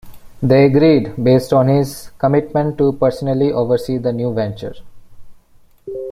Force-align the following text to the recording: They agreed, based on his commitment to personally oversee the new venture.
They 0.41 0.65
agreed, 0.65 1.23
based 1.23 1.53
on 1.53 1.67
his 1.67 2.09
commitment 2.17 2.75
to 2.79 2.93
personally 2.93 3.51
oversee 3.51 3.99
the 3.99 4.11
new 4.11 4.33
venture. 4.33 4.73